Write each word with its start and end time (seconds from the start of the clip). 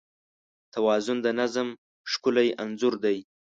توازن 0.73 1.17
د 1.23 1.27
نظم 1.39 1.67
ښکلی 2.11 2.47
انځور 2.63 2.93
دی. 3.03 3.17